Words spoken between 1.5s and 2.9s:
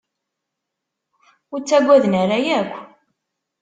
Ur ttaggaden ara akk.